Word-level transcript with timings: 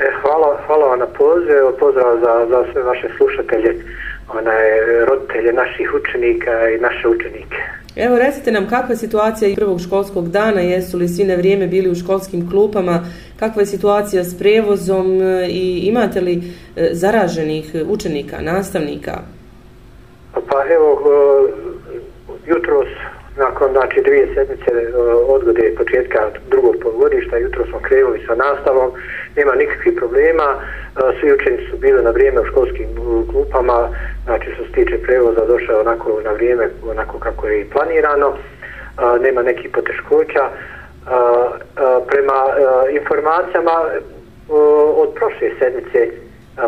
E, 0.00 0.10
hvala, 0.22 0.58
hvala 0.66 0.86
vam 0.86 0.98
na 0.98 1.06
pozivu, 1.06 1.72
pozdrav 1.78 2.18
za, 2.20 2.46
za 2.48 2.64
sve 2.72 2.82
vaše 2.82 3.08
slušatelje, 3.16 3.84
onaj, 4.38 4.80
roditelje 5.08 5.52
naših 5.52 5.94
učenika 5.94 6.68
i 6.70 6.78
naše 6.80 7.08
učenike. 7.08 7.56
Evo, 7.96 8.18
recite 8.18 8.52
nam 8.52 8.68
kakva 8.68 8.92
je 8.92 8.96
situacija 8.96 9.56
prvog 9.56 9.80
školskog 9.80 10.28
dana, 10.28 10.60
jesu 10.60 10.98
li 10.98 11.08
svi 11.08 11.24
na 11.24 11.34
vrijeme 11.34 11.66
bili 11.66 11.90
u 11.90 11.94
školskim 11.94 12.50
klupama, 12.50 13.00
kakva 13.38 13.62
je 13.62 13.66
situacija 13.66 14.24
s 14.24 14.38
prevozom 14.38 15.22
e, 15.22 15.46
i 15.48 15.78
imate 15.78 16.20
li 16.20 16.34
e, 16.76 16.88
zaraženih 16.92 17.74
učenika, 17.88 18.40
nastavnika? 18.40 19.18
Pa 20.32 20.64
evo, 20.74 21.02
jutros 22.46 22.88
nakon 23.36 23.72
znači 23.72 24.00
dvije 24.00 24.28
sedmice 24.34 24.70
e, 24.70 24.96
odgode 25.26 25.74
početka 25.78 26.30
drugog 26.50 26.76
polugodišta 26.82 27.36
jutro 27.36 27.66
smo 27.66 27.78
krenuli 27.78 28.24
sa 28.26 28.34
nastavom 28.34 28.90
nema 29.36 29.54
nikakvih 29.54 29.94
problema 29.96 30.48
e, 30.54 30.60
svi 31.20 31.32
učenici 31.32 31.70
su 31.70 31.76
bili 31.76 32.02
na 32.02 32.10
vrijeme 32.10 32.40
u 32.40 32.44
školskim 32.44 32.88
klupama 33.30 33.88
znači 34.24 34.50
što 34.54 34.64
se 34.64 34.72
tiče 34.72 34.98
prevoza 34.98 35.46
došao 35.46 35.80
onako 35.80 36.20
na 36.24 36.32
vrijeme 36.32 36.68
onako 36.90 37.18
kako 37.18 37.48
je 37.48 37.60
i 37.60 37.70
planirano 37.70 38.36
nema 39.20 39.42
nekih 39.42 39.70
poteškoća 39.70 40.48
prema 42.08 42.38
e, 42.48 42.92
informacijama 42.94 43.72
od 44.96 45.14
prošle 45.14 45.50
sedmice 45.58 46.10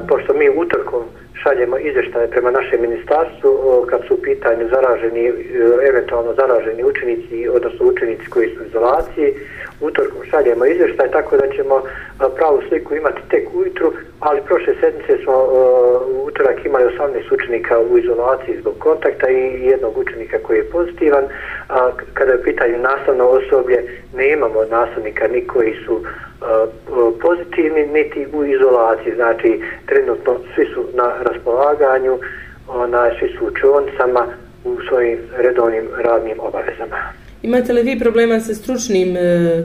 pošto 0.08 0.34
mi 0.34 0.48
utorkom 0.48 1.02
šaljemo 1.42 1.78
izveštaje 1.78 2.30
prema 2.30 2.50
našem 2.50 2.80
ministarstvu 2.80 3.50
kad 3.90 4.00
su 4.06 4.14
u 4.14 4.22
pitanju 4.22 4.68
zaraženi, 4.68 5.26
e, 5.26 5.32
eventualno 5.88 6.34
zaraženi 6.34 6.84
učenici, 6.84 7.48
odnosno 7.48 7.86
učenici 7.86 8.26
koji 8.30 8.48
su 8.48 8.62
u 8.62 8.66
izolaciji. 8.66 9.34
Utorkom 9.80 10.20
šaljemo 10.30 10.64
izveštaje 10.64 11.10
tako 11.10 11.36
da 11.36 11.48
ćemo 11.56 11.82
pravu 12.36 12.62
sliku 12.68 12.94
imati 12.94 13.20
tek 13.30 13.48
ujutru, 13.54 13.92
ali 14.20 14.40
prošle 14.46 14.74
sedmice 14.80 15.22
smo 15.24 15.36
utorak 16.26 16.64
imali 16.64 16.84
18 16.84 17.34
učenika 17.34 17.80
u 17.80 17.98
izolaciji 17.98 18.60
zbog 18.60 18.74
kontakta 18.78 19.30
i 19.30 19.66
jednog 19.70 19.98
učenika 19.98 20.38
koji 20.42 20.56
je 20.58 20.70
pozitivan. 20.70 21.24
Kada 22.14 22.32
je 22.32 22.38
u 22.38 22.42
pitanju 22.42 22.78
nastavno 22.78 23.24
osoblje, 23.24 23.78
ne 24.14 24.32
imamo 24.32 24.64
nastavnika 24.70 25.28
ni 25.28 25.46
koji 25.46 25.74
su 25.86 26.00
pozitivni 27.20 27.86
niti 27.86 28.26
u 28.32 28.44
izolaciji, 28.44 29.14
znači 29.14 29.60
trenutno 29.86 30.36
svi 30.54 30.66
su 30.74 30.84
na 30.94 31.12
raspolaganju, 31.20 32.18
ona, 32.68 33.10
svi 33.18 33.28
su 33.38 33.44
u 33.46 33.50
u 34.64 34.76
svojim 34.88 35.18
redovnim 35.36 35.88
radnim 36.04 36.40
obavezama. 36.40 36.96
Imate 37.42 37.72
li 37.72 37.82
vi 37.82 37.98
problema 37.98 38.40
sa 38.40 38.54
stručnim 38.54 39.16
e, 39.16 39.20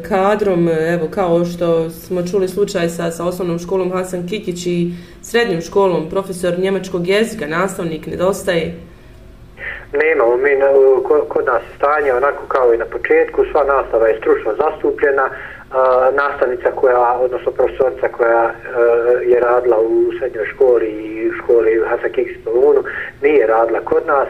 kadrom, 0.10 0.70
evo 0.70 1.08
kao 1.12 1.46
što 1.46 1.90
smo 1.90 2.28
čuli 2.32 2.48
slučaj 2.48 2.90
sa, 2.90 3.12
sa 3.12 3.26
osnovnom 3.26 3.60
školom 3.60 3.92
Hasan 3.92 4.28
Kikić 4.28 4.66
i 4.66 4.92
srednjom 5.22 5.62
školom, 5.62 6.10
profesor 6.10 6.60
njemačkog 6.60 7.08
jezika, 7.08 7.48
nastavnik, 7.48 8.08
nedostaje? 8.08 8.74
Nemamo, 9.94 10.38
mi 10.38 10.50
kod 11.28 11.46
nas 11.46 11.62
stanje 11.78 12.14
onako 12.14 12.44
kao 12.48 12.74
i 12.74 12.78
na 12.78 12.86
početku, 12.86 13.46
sva 13.52 13.64
nastava 13.64 14.08
je 14.08 14.18
stručno 14.18 14.56
zastupljena, 14.56 15.30
nastavnica 16.14 16.72
koja, 16.76 17.18
odnosno 17.20 17.52
profesorica 17.52 18.08
koja 18.08 18.46
uh, 18.46 19.32
je 19.32 19.40
radila 19.40 19.80
u 19.80 20.12
srednjoj 20.20 20.46
školi 20.46 20.88
i 20.88 21.30
u 21.30 21.34
školi 21.34 21.82
Hasan 21.90 22.12
Kiks 22.12 22.44
Polunu, 22.44 22.84
nije 23.22 23.48
radila 23.48 23.80
kod 23.80 24.04
nas, 24.08 24.28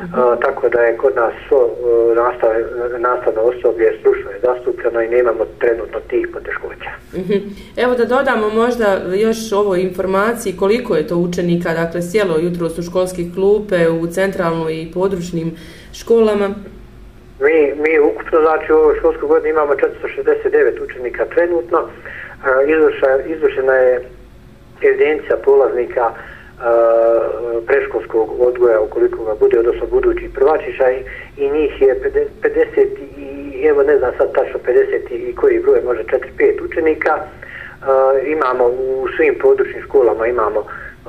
uh 0.00 0.10
-huh. 0.10 0.32
uh, 0.32 0.38
tako 0.40 0.68
da 0.68 0.80
je 0.80 0.96
kod 0.96 1.16
nas 1.16 1.32
svo 1.48 1.70
nastav, 2.16 2.50
nastavno 2.98 3.40
osoblje 3.40 3.96
stručno 4.00 4.30
je 4.30 4.40
zastupljeno 4.42 5.02
i 5.02 5.08
nemamo 5.08 5.44
trenutno 5.58 6.00
tih 6.10 6.28
poteškoća. 6.32 6.90
Uh 7.12 7.20
-huh. 7.20 7.40
Evo 7.76 7.94
da 7.94 8.04
dodamo 8.04 8.48
možda 8.48 9.00
još 9.14 9.52
ovo 9.52 9.76
informaciji 9.76 10.56
koliko 10.56 10.96
je 10.96 11.06
to 11.06 11.16
učenika, 11.16 11.74
dakle 11.74 12.02
sjelo 12.02 12.38
jutro 12.38 12.68
su 12.68 12.82
školskih 12.82 13.34
klupe 13.34 13.88
u 13.88 14.06
centralnoj 14.06 14.82
i 14.82 14.90
područnim 14.94 15.56
školama. 15.92 16.54
Mi, 17.40 17.74
mi 17.82 17.98
ukupno, 17.98 18.40
znači, 18.40 18.72
u 18.72 18.76
ovoj 18.76 18.96
školskoj 18.98 19.28
godini 19.28 19.50
imamo 19.50 19.72
469 19.74 20.84
učenika 20.84 21.24
trenutno. 21.24 21.78
E, 21.78 22.72
izvršena 23.26 23.74
je 23.74 24.00
evidencija 24.82 25.36
polaznika 25.44 26.10
e, 26.10 26.14
preškolskog 27.66 28.40
odgoja, 28.40 28.80
ukoliko 28.80 29.24
ga 29.24 29.34
bude, 29.34 29.58
odnosno 29.58 29.86
budući 29.86 30.30
prvačića 30.34 30.90
i, 30.90 31.02
i 31.36 31.50
njih 31.50 31.82
je 31.82 32.00
50 32.42 32.86
i 33.16 33.66
evo 33.66 33.82
ne 33.82 33.98
znam 33.98 34.12
sad 34.18 34.32
tačno 34.32 34.60
50 34.66 35.12
i 35.12 35.34
koji 35.34 35.60
broj, 35.60 35.80
može 35.84 36.02
4-5 36.02 36.64
učenika. 36.64 37.18
E, 37.18 38.30
imamo 38.30 38.64
u 38.66 39.06
svim 39.16 39.34
područnim 39.40 39.82
školama 39.82 40.26
imamo 40.26 40.60
e, 40.60 41.08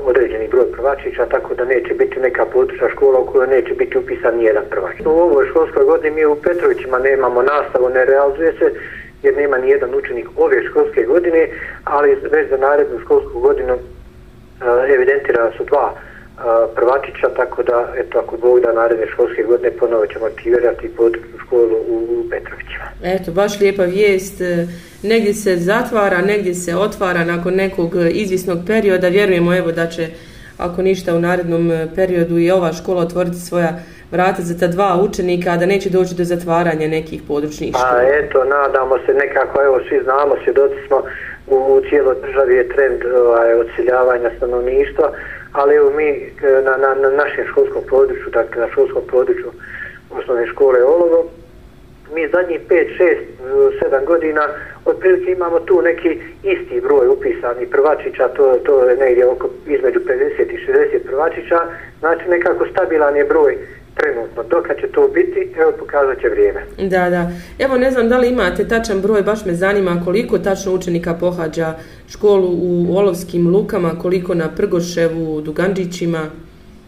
određeni 0.00 0.48
broj 0.48 0.72
prvačića, 0.72 1.26
tako 1.26 1.54
da 1.54 1.64
neće 1.64 1.94
biti 1.94 2.20
neka 2.20 2.46
područna 2.46 2.88
škola 2.88 3.18
u 3.18 3.26
kojoj 3.26 3.46
neće 3.46 3.74
biti 3.74 3.98
upisan 3.98 4.36
nijedan 4.36 4.64
prvač. 4.70 4.94
U 5.04 5.10
ovoj 5.10 5.46
školskoj 5.46 5.84
godini 5.84 6.14
mi 6.14 6.24
u 6.24 6.36
Petrovićima 6.36 6.98
nemamo 6.98 7.42
nastavu, 7.42 7.88
ne 7.88 8.04
realizuje 8.04 8.52
se 8.52 8.72
jer 9.22 9.36
nema 9.36 9.58
ni 9.58 9.70
jedan 9.70 9.94
učenik 9.94 10.28
ove 10.36 10.64
školske 10.68 11.02
godine, 11.02 11.48
ali 11.84 12.18
već 12.30 12.50
za 12.50 12.56
narednu 12.56 12.98
školsku 13.00 13.40
godinu 13.40 13.78
evidentira 14.62 14.94
evidentirana 14.94 15.50
su 15.56 15.64
dva 15.64 15.94
prvačića, 16.74 17.28
tako 17.36 17.62
da, 17.62 17.92
eto, 17.96 18.18
ako 18.18 18.36
Bog 18.36 18.60
da 18.60 18.72
naredne 18.72 19.06
školske 19.06 19.42
godine, 19.42 19.70
ponovo 19.70 20.06
ćemo 20.06 20.26
aktivirati 20.26 20.94
područnu 20.96 21.38
školu 21.46 21.76
u, 21.88 22.24
Petrovićima. 22.30 22.86
Eto, 23.02 23.32
baš 23.32 23.60
lijepa 23.60 23.82
vijest. 23.82 24.40
Uh 24.40 24.92
negdje 25.02 25.34
se 25.34 25.56
zatvara, 25.56 26.20
negdje 26.20 26.54
se 26.54 26.76
otvara 26.76 27.24
nakon 27.24 27.54
nekog 27.54 27.90
izvisnog 28.10 28.58
perioda. 28.66 29.08
Vjerujemo 29.08 29.54
evo 29.56 29.72
da 29.72 29.86
će, 29.86 30.08
ako 30.58 30.82
ništa 30.82 31.14
u 31.14 31.20
narednom 31.20 31.70
periodu, 31.94 32.38
i 32.38 32.50
ova 32.50 32.72
škola 32.72 33.02
otvoriti 33.02 33.36
svoja 33.36 33.72
vrata 34.10 34.42
za 34.42 34.58
ta 34.58 34.66
dva 34.66 34.98
učenika, 35.02 35.56
da 35.56 35.66
neće 35.66 35.90
doći 35.90 36.14
do 36.14 36.24
zatvaranja 36.24 36.88
nekih 36.88 37.22
područnih 37.28 37.70
škola. 37.70 37.92
Pa 37.92 38.02
eto, 38.02 38.44
nadamo 38.44 38.98
se 39.06 39.14
nekako, 39.14 39.62
evo 39.62 39.80
svi 39.88 40.00
znamo, 40.04 40.34
svjedoci 40.44 40.86
smo 40.86 41.02
u, 41.46 41.56
u 41.56 41.80
cijeloj 41.88 42.16
državi 42.26 42.54
je 42.54 42.68
trend 42.68 43.00
ovaj, 43.26 43.54
odseljavanja 43.54 44.30
stanovništva, 44.36 45.12
ali 45.52 45.74
evo 45.74 45.90
mi 45.90 46.08
e, 46.08 46.30
na, 46.64 46.76
na, 46.76 46.94
na 46.94 47.10
našem 47.10 47.46
školskom 47.46 47.82
području, 47.88 48.30
dakle 48.32 48.60
na 48.60 48.68
školskom 48.72 49.02
području 49.10 49.50
osnovne 50.10 50.46
škole 50.46 50.84
Olovo, 50.84 51.30
mi 52.14 52.28
zadnjih 52.28 52.60
5, 52.68 52.86
6, 52.98 53.16
7 53.90 54.04
godina 54.04 54.48
otprilike 54.84 55.32
imamo 55.32 55.60
tu 55.60 55.82
neki 55.82 56.20
isti 56.42 56.80
broj 56.80 57.08
upisanih 57.08 57.68
prvačića, 57.70 58.28
to, 58.28 58.58
to 58.64 58.88
je 58.88 58.96
negdje 58.96 59.26
oko 59.26 59.48
između 59.66 60.00
50 60.00 60.52
i 60.52 60.66
60 60.66 60.98
prvačića, 61.06 61.60
znači 62.00 62.28
nekako 62.28 62.66
stabilan 62.66 63.16
je 63.16 63.24
broj 63.24 63.58
trenutno. 63.94 64.42
Dok 64.42 64.80
će 64.80 64.86
to 64.88 65.08
biti, 65.08 65.54
evo 65.60 65.72
pokazat 65.78 66.20
će 66.20 66.28
vrijeme. 66.28 66.60
Da, 66.78 67.10
da. 67.10 67.30
Evo 67.58 67.76
ne 67.76 67.90
znam 67.90 68.08
da 68.08 68.18
li 68.18 68.28
imate 68.28 68.68
tačan 68.68 69.00
broj, 69.00 69.22
baš 69.22 69.44
me 69.44 69.54
zanima 69.54 70.02
koliko 70.04 70.38
tačno 70.38 70.72
učenika 70.72 71.14
pohađa 71.14 71.74
školu 72.08 72.48
u 72.48 72.96
Olovskim 72.96 73.48
Lukama, 73.48 73.98
koliko 74.02 74.34
na 74.34 74.48
Prgoševu, 74.56 75.40
Duganđićima? 75.40 76.20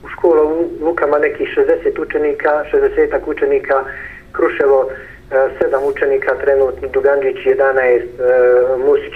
U 0.05 0.09
školu 0.09 0.43
u 0.81 0.85
Lukama 0.85 1.19
nekih 1.19 1.49
60 1.57 2.03
učenika, 2.03 2.65
60 2.73 3.21
učenika, 3.27 3.85
Kruševo 4.33 4.91
E, 5.31 5.49
sedam 5.59 5.85
učenika 5.85 6.35
trenutni, 6.35 6.89
Duganđić 6.93 7.37
11, 7.37 8.03
uh, 8.05 8.85
Musić 8.87 9.15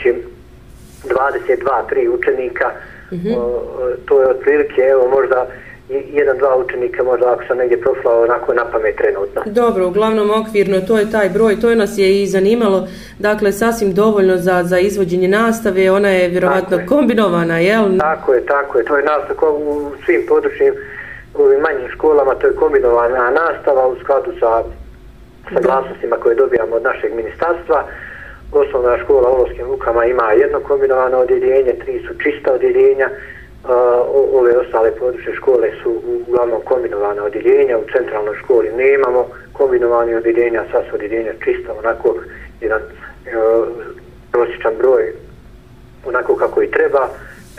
22, 1.04 1.64
3 1.90 2.08
učenika, 2.08 2.70
mm 3.12 3.16
-hmm. 3.16 3.36
uh, 3.36 3.44
to 4.06 4.20
je 4.20 4.28
otprilike, 4.28 4.80
evo 4.82 5.08
možda 5.08 5.46
jedan, 5.88 6.38
dva 6.38 6.56
učenika, 6.56 7.02
možda 7.02 7.32
ako 7.32 7.42
sam 7.48 7.58
negdje 7.58 7.80
proflao, 7.80 8.22
onako 8.22 8.54
na 8.54 8.64
pamet 8.72 8.96
trenutno. 8.96 9.42
Dobro, 9.46 9.86
uglavnom 9.86 10.30
okvirno, 10.30 10.80
to 10.80 10.98
je 10.98 11.10
taj 11.10 11.28
broj, 11.28 11.60
to 11.60 11.70
je 11.70 11.76
nas 11.76 11.98
je 11.98 12.22
i 12.22 12.26
zanimalo, 12.26 12.88
dakle, 13.18 13.52
sasvim 13.52 13.94
dovoljno 13.94 14.36
za, 14.36 14.62
za 14.64 14.78
izvođenje 14.78 15.28
nastave, 15.28 15.90
ona 15.90 16.08
je 16.08 16.28
vjerovatno 16.28 16.76
je. 16.76 16.86
kombinovana, 16.86 17.58
jel? 17.58 17.84
Tako 17.98 18.34
je, 18.34 18.46
tako 18.46 18.78
je, 18.78 18.84
to 18.84 18.96
je 18.96 19.04
nastava 19.04 19.52
u 19.52 19.90
svim 20.04 20.22
područnim, 20.28 20.74
u 21.34 21.42
ovim 21.42 21.60
manjim 21.60 21.88
školama, 21.90 22.34
to 22.34 22.46
je 22.46 22.56
kombinovana 22.56 23.30
nastava 23.30 23.86
u 23.86 23.96
skladu 24.02 24.32
sa 24.40 24.62
saglasnostima 25.54 26.16
koje 26.16 26.34
dobijamo 26.34 26.76
od 26.76 26.82
našeg 26.82 27.14
ministarstva. 27.14 27.84
Osnovna 28.52 28.98
škola 28.98 29.30
u 29.30 29.34
Olovskim 29.34 29.66
lukama 29.66 30.04
ima 30.04 30.32
jedno 30.32 30.60
kombinovano 30.60 31.18
odjeljenje, 31.18 31.72
tri 31.84 32.02
su 32.08 32.14
čista 32.22 32.52
odjeljenja, 32.52 33.08
ove 34.32 34.56
ostale 34.58 34.90
područne 34.90 35.34
škole 35.34 35.70
su 35.82 36.02
uglavnom 36.28 36.60
kombinovane 36.64 37.20
odjeljenja, 37.22 37.78
u 37.78 37.84
centralnoj 37.92 38.36
školi 38.36 38.68
nemamo 38.72 39.26
kombinovani 39.52 40.14
odjeljenja, 40.14 40.64
sva 40.70 40.82
su 40.90 40.94
odjeljenja 40.94 41.32
čista, 41.44 41.72
onako 41.78 42.14
jedan 42.60 42.80
e, 42.80 43.30
prosječan 44.32 44.74
broj, 44.78 45.12
onako 46.06 46.36
kako 46.36 46.62
i 46.62 46.70
treba. 46.70 47.08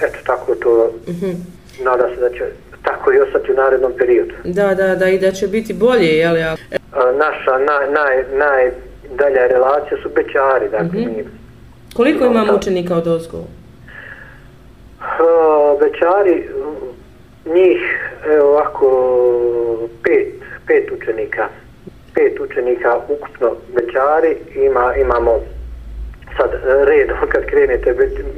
Eto, 0.01 0.17
tako 0.25 0.56
to, 0.56 0.91
mm 1.07 1.11
-hmm. 1.11 1.35
nada 1.83 2.09
se 2.15 2.21
da 2.21 2.29
će 2.29 2.45
tako 2.83 3.13
i 3.13 3.19
ostati 3.19 3.51
u 3.51 3.56
narednom 3.56 3.94
periodu. 3.97 4.33
Da, 4.44 4.75
da, 4.75 4.95
da, 4.95 5.09
i 5.09 5.19
da 5.19 5.31
će 5.31 5.47
biti 5.47 5.73
bolje, 5.73 6.07
jel 6.07 6.38
ja? 6.38 6.56
naša 6.95 7.57
naj, 7.57 7.88
naj, 7.91 8.23
najdalja 8.31 9.47
relacija 9.47 10.01
su 10.03 10.09
Bećari, 10.15 10.69
dakle 10.71 11.00
mm 11.00 11.03
-hmm. 11.03 11.17
mi 11.17 11.25
Koliko 11.94 12.25
imamo 12.25 12.53
učenika 12.53 12.95
od 12.95 13.07
Ozgova? 13.07 13.58
Bećari, 15.79 16.49
njih 17.45 18.11
evo 18.33 18.49
ovako 18.49 18.87
pet, 20.03 20.27
pet 20.67 20.91
učenika. 20.91 21.47
Pet 22.15 22.39
učenika 22.39 22.97
ukupno 23.09 23.55
Bećari 23.75 24.37
ima, 24.55 24.95
imamo 24.95 25.39
sad 26.37 26.49
red 26.63 27.09
kad 27.29 27.45
krenete 27.45 27.95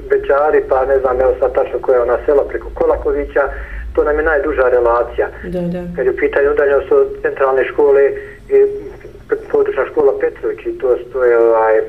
Bećari 0.10 0.62
pa 0.70 0.86
ne 0.86 1.00
znam 1.00 1.22
evo 1.22 1.34
sad 1.40 1.54
tačno 1.54 1.80
koja 1.80 1.96
je 1.96 2.02
ona 2.02 2.18
sela 2.26 2.44
preko 2.50 2.70
Kolakovića 2.74 3.50
to 3.96 4.04
nam 4.04 4.18
je 4.18 4.24
najduža 4.24 4.70
relacija. 4.70 5.28
Da, 5.44 5.62
da. 5.62 5.84
Kad 5.96 6.06
je 6.06 6.12
u 6.12 6.16
pitanju 6.16 6.52
udaljenost 6.52 6.92
od 6.92 7.08
centralne 7.22 7.66
škole 7.66 8.12
i 8.50 8.66
područna 9.52 9.86
škola 9.92 10.14
Petrović 10.20 10.66
i 10.66 10.78
to, 10.78 10.98
to 11.14 11.24
je 11.24 11.40
ovaj, 11.40 11.82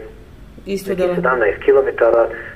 Isto 0.66 0.92
17 0.92 1.64
km, 1.64 1.88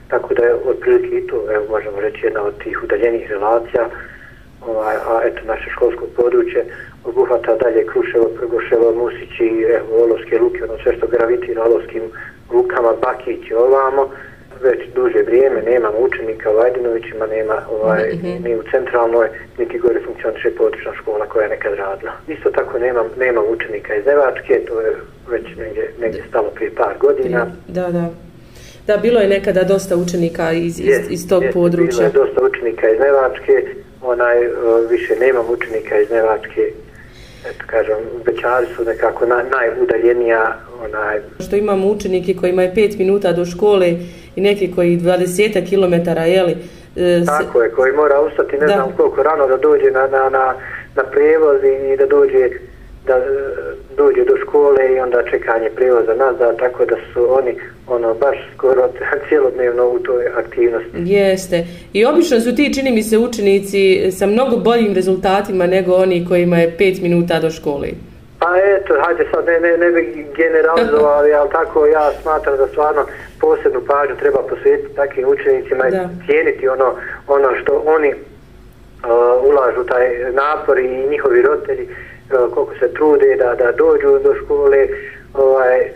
tako 0.08 0.34
da 0.34 0.44
je 0.44 0.54
otprilike 0.54 1.16
i 1.16 1.26
to, 1.26 1.44
evo 1.54 1.64
možemo 1.70 2.00
reći, 2.00 2.26
jedna 2.26 2.42
od 2.42 2.58
tih 2.64 2.82
udaljenih 2.84 3.30
relacija, 3.30 3.88
ovaj, 4.66 4.96
a 4.96 5.20
eto 5.24 5.40
naše 5.46 5.70
školsko 5.70 6.04
područje 6.16 6.64
obuhvata 7.04 7.56
dalje 7.56 7.86
Kruševo, 7.86 8.28
Prgoševo, 8.36 8.94
Musići, 8.94 9.66
evo, 9.76 10.04
Olovske 10.04 10.38
luke, 10.38 10.64
ono 10.64 10.78
sve 10.82 10.96
što 10.96 11.06
gravitira 11.06 11.64
Olovskim 11.64 12.02
lukama, 12.52 12.92
Bakić 13.02 13.50
i 13.50 13.54
ovamo, 13.54 14.10
već 14.62 14.80
duže 14.94 15.22
vrijeme 15.22 15.62
nemamo 15.62 15.98
učenika 15.98 16.50
u 16.50 16.58
Ajdinovićima, 16.58 17.26
nema 17.26 17.56
ovaj, 17.70 18.02
mm 18.14 18.18
-hmm. 18.22 18.44
ni 18.44 18.56
u 18.56 18.62
centralnoj, 18.70 19.28
niti 19.58 19.78
gore 19.78 20.00
funkcioniše 20.06 20.50
područna 20.50 20.92
škola 21.00 21.26
koja 21.26 21.42
je 21.42 21.48
nekad 21.50 21.74
radila. 21.74 22.12
Isto 22.28 22.50
tako 22.50 22.78
nemam, 22.78 23.06
nemam 23.18 23.44
učenika 23.54 23.94
iz 23.94 24.06
Nevačke, 24.06 24.64
to 24.68 24.80
je 24.80 24.92
već 25.30 25.46
negdje, 25.56 25.92
negdje 26.00 26.22
stalo 26.28 26.50
prije 26.54 26.70
par 26.74 26.94
godina. 27.00 27.46
Da, 27.68 27.88
da. 27.90 28.08
Da, 28.86 28.96
bilo 28.96 29.20
je 29.20 29.28
nekada 29.28 29.64
dosta 29.64 29.96
učenika 29.96 30.52
iz, 30.52 30.80
iz, 30.80 30.96
iz 31.10 31.28
tog 31.28 31.42
jest, 31.42 31.54
područja. 31.54 32.08
Bilo 32.08 32.24
je 32.24 32.26
dosta 32.26 32.44
učenika 32.44 32.88
iz 32.90 32.98
Nevačke, 33.00 33.52
onaj, 34.02 34.38
više 34.90 35.16
nemam 35.20 35.46
učenika 35.50 36.00
iz 36.00 36.10
Nevačke, 36.10 36.72
eto 37.50 37.64
kažem, 37.66 37.96
Bećari 38.24 38.66
su 38.76 38.84
nekako 38.84 39.26
na, 39.26 39.42
najudaljenija 39.50 40.56
onaj... 40.84 41.20
Što 41.46 41.56
imamo 41.56 41.86
učenike 41.86 42.34
koji 42.34 42.50
imaju 42.50 42.70
5 42.74 42.98
minuta 42.98 43.32
do 43.32 43.44
škole 43.44 43.94
i 44.36 44.40
neki 44.40 44.72
koji 44.74 44.98
20 44.98 45.68
km, 45.70 46.10
jeli? 46.26 46.56
E, 46.96 47.24
Tako 47.26 47.62
je, 47.62 47.70
koji 47.70 47.92
mora 47.92 48.20
ustati 48.20 48.56
ne 48.56 48.66
da. 48.66 48.72
znam 48.72 48.92
koliko 48.96 49.22
rano 49.22 49.46
da 49.46 49.56
dođe 49.56 49.90
na, 49.90 50.06
na, 50.06 50.28
na, 50.30 50.54
na 50.94 51.02
prevoz 51.02 51.60
i 51.92 51.96
da 51.96 52.06
dođe 52.06 52.50
da 53.06 53.20
dođe 53.96 54.24
do 54.24 54.36
škole 54.42 54.94
i 54.94 55.00
onda 55.00 55.22
čekanje 55.30 55.70
prevoza 55.76 56.14
nazad, 56.14 56.58
tako 56.58 56.84
da 56.84 56.96
su 57.12 57.38
oni 57.38 57.54
ono 57.86 58.14
baš 58.14 58.36
skoro 58.54 58.88
cijelodnevno 59.28 59.88
u 59.88 59.98
toj 59.98 60.26
aktivnosti. 60.26 60.90
Jeste. 60.94 61.66
I 61.92 62.04
obično 62.04 62.40
su 62.40 62.54
ti, 62.56 62.74
čini 62.74 62.90
mi 62.92 63.02
se, 63.02 63.18
učenici 63.18 64.12
sa 64.12 64.26
mnogo 64.26 64.56
boljim 64.56 64.94
rezultatima 64.94 65.66
nego 65.66 65.94
oni 65.94 66.26
kojima 66.28 66.56
je 66.56 66.76
5 66.78 67.02
minuta 67.02 67.40
do 67.40 67.50
škole. 67.50 67.88
Pa 68.38 68.46
eto, 68.76 68.94
hajde 69.02 69.24
sad 69.30 69.46
ne, 69.46 69.60
ne, 69.60 69.76
ne 69.78 69.90
bi 69.90 70.26
generalizovali, 70.36 71.32
ali 71.38 71.50
tako 71.50 71.86
ja 71.86 72.10
smatram 72.22 72.56
da 72.56 72.66
stvarno 72.66 73.06
posebnu 73.40 73.80
pažnju 73.86 74.16
treba 74.16 74.42
posvetiti 74.42 74.94
takvim 74.94 75.28
učenicima 75.28 75.84
da. 75.90 75.96
i 75.96 76.26
cijeniti 76.26 76.68
ono, 76.68 76.94
ono 77.26 77.48
što 77.62 77.82
oni 77.86 78.10
uh, 78.10 78.18
ulažu 79.48 79.84
taj 79.88 80.32
napor 80.32 80.78
i 80.78 81.06
njihovi 81.10 81.42
roditelji 81.42 81.88
E, 82.30 82.50
koliko 82.54 82.72
se 82.80 82.94
trude 82.94 83.36
da, 83.36 83.54
da 83.64 83.72
dođu 83.72 84.24
do 84.24 84.34
škole 84.44 84.86
ovaj, 85.34 85.78
e, 85.80 85.92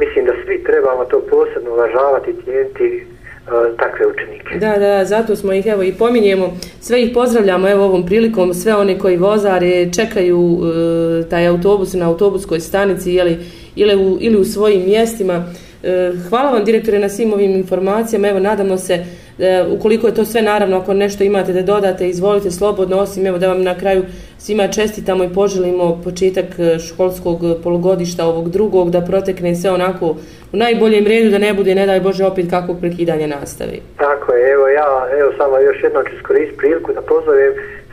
mislim 0.00 0.24
da 0.24 0.32
svi 0.44 0.64
trebamo 0.64 1.04
to 1.04 1.20
posebno 1.30 1.70
uvažavati 1.72 2.34
cijeniti 2.44 2.86
e, 2.96 3.76
takve 3.76 4.06
učenike. 4.06 4.58
Da, 4.58 4.78
da, 4.78 5.04
zato 5.04 5.36
smo 5.36 5.52
ih 5.52 5.66
evo 5.66 5.82
i 5.82 5.92
pominjemo, 5.92 6.56
sve 6.80 7.02
ih 7.02 7.10
pozdravljamo 7.14 7.68
evo 7.68 7.84
ovom 7.84 8.06
prilikom, 8.06 8.54
sve 8.54 8.74
one 8.74 8.98
koji 8.98 9.16
vozare 9.16 9.92
čekaju 9.92 10.58
e, 10.58 11.28
taj 11.28 11.46
autobus 11.46 11.94
na 11.94 12.08
autobuskoj 12.08 12.60
stanici 12.60 13.12
jeli, 13.12 13.38
ili, 13.76 13.96
u, 13.96 14.18
ili 14.20 14.36
u 14.36 14.44
svojim 14.44 14.84
mjestima. 14.84 15.44
E, 15.82 16.12
hvala 16.28 16.50
vam 16.50 16.64
direktore 16.64 16.98
na 16.98 17.08
svim 17.08 17.32
ovim 17.32 17.50
informacijama, 17.50 18.28
evo 18.28 18.38
nadamo 18.38 18.76
se 18.76 19.04
e, 19.40 19.64
ukoliko 19.78 20.06
je 20.06 20.14
to 20.14 20.24
sve 20.24 20.42
naravno 20.42 20.76
ako 20.76 20.94
nešto 20.94 21.24
imate 21.24 21.52
da 21.52 21.62
dodate 21.62 22.08
izvolite 22.08 22.50
slobodno 22.50 22.98
osim 22.98 23.26
evo 23.26 23.38
da 23.38 23.48
vam 23.48 23.62
na 23.62 23.78
kraju 23.78 24.02
svima 24.38 24.68
čestitamo 24.68 25.24
i 25.24 25.34
poželimo 25.34 26.00
početak 26.04 26.44
e, 26.58 26.78
školskog 26.78 27.38
polugodišta 27.64 28.26
ovog 28.26 28.50
drugog 28.50 28.90
da 28.90 29.00
protekne 29.00 29.54
sve 29.54 29.70
onako 29.70 30.06
u 30.52 30.56
najboljem 30.56 31.06
redu 31.06 31.30
da 31.30 31.38
ne 31.38 31.54
bude 31.54 31.74
ne 31.74 31.86
daj 31.86 32.00
Bože 32.00 32.24
opet 32.24 32.50
kakvog 32.50 32.76
prekidanja 32.80 33.26
nastavi. 33.26 33.80
Tako 33.96 34.32
je, 34.32 34.50
evo 34.52 34.68
ja 34.68 35.08
evo 35.20 35.32
samo 35.36 35.58
još 35.58 35.82
jednom 35.82 36.04
ću 36.04 36.16
iskoristiti 36.16 36.58
priliku 36.58 36.92
da 36.92 37.00
pozovem 37.00 37.52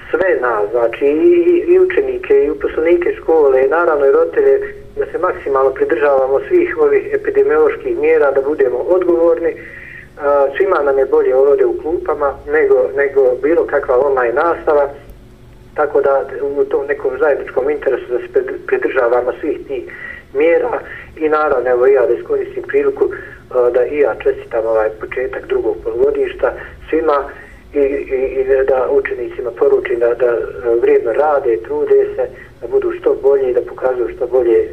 sve 0.09 0.29
nas, 0.41 0.63
znači 0.71 1.05
i, 1.05 1.63
i 1.71 1.79
učenike 1.79 2.33
i 2.45 2.49
uposlenike 2.49 3.09
škole 3.21 3.65
i 3.65 3.69
naravno 3.69 4.05
i 4.05 4.11
roditelje 4.11 4.55
da 4.99 5.05
se 5.11 5.17
maksimalno 5.17 5.71
pridržavamo 5.71 6.39
svih 6.47 6.77
ovih 6.77 7.09
epidemioloških 7.13 7.97
mjera, 7.97 8.31
da 8.31 8.41
budemo 8.41 8.77
odgovorni. 8.77 9.51
Eh, 10.17 10.57
svima 10.57 10.83
nam 10.83 10.97
je 10.97 11.05
bolje 11.05 11.35
ovdje 11.35 11.65
u 11.65 11.81
klupama 11.81 12.33
nego, 12.47 12.89
nego 12.95 13.35
bilo 13.43 13.65
kakva 13.65 13.99
online 13.99 14.33
nastava, 14.33 14.89
tako 15.75 16.01
da 16.01 16.25
u 16.57 16.65
tom 16.65 16.85
nekom 16.87 17.11
zajedničkom 17.19 17.69
interesu 17.69 18.05
da 18.09 18.19
se 18.19 18.45
pridržavamo 18.67 19.31
svih 19.39 19.57
tih 19.67 19.83
mjera 20.33 20.79
i 21.17 21.29
naravno 21.29 21.69
evo 21.69 21.87
ja 21.87 22.05
da 22.05 22.13
iskoristim 22.13 22.63
priliku 22.63 23.05
eh, 23.05 23.71
da 23.73 23.85
i 23.85 23.99
ja 23.99 24.15
čestitam 24.23 24.65
ovaj 24.65 24.89
početak 24.89 25.47
drugog 25.47 25.75
polugodišta 25.83 26.53
svima 26.89 27.23
i, 27.73 27.79
i, 27.79 28.41
i 28.41 28.65
da 28.67 28.89
učenicima 28.91 29.51
poručim 29.51 29.99
da, 29.99 30.13
da 30.13 30.25
eh, 30.25 30.39
vrijedno 30.81 31.13
rade, 31.13 31.57
trude 31.57 32.05
se, 32.15 32.27
da 32.61 32.67
budu 32.67 32.91
što 32.91 33.15
bolje 33.21 33.49
i 33.49 33.53
da 33.53 33.61
pokazuju 33.61 34.09
što 34.15 34.27
bolje 34.27 34.57
e, 34.57 34.69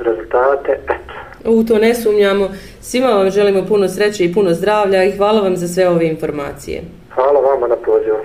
rezultate. 0.00 0.72
Eto. 0.84 1.21
U 1.44 1.64
to 1.64 1.78
ne 1.78 1.94
sumnjamo. 1.94 2.48
Svima 2.80 3.08
vam 3.08 3.30
želimo 3.30 3.66
puno 3.68 3.88
sreće 3.88 4.24
i 4.24 4.34
puno 4.34 4.54
zdravlja 4.54 5.04
i 5.04 5.16
hvala 5.16 5.40
vam 5.40 5.56
za 5.56 5.68
sve 5.68 5.88
ove 5.88 6.06
informacije. 6.06 6.82
Hvala 7.14 7.40
vama 7.40 7.66
na 7.66 7.76
pozivu. 7.76 8.16